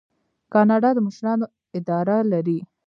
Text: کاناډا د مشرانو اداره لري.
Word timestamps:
کاناډا 0.53 0.89
د 0.95 0.99
مشرانو 1.07 1.45
اداره 1.79 2.17
لري. 2.31 2.59